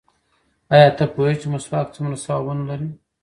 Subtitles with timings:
[0.73, 2.89] ایا ته پوهېږې چې مسواک څومره ثوابونه لري؟